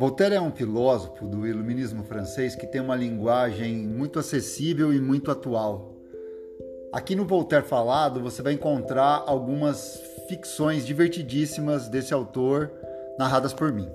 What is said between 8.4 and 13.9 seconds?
vai encontrar algumas ficções divertidíssimas desse autor narradas por mim.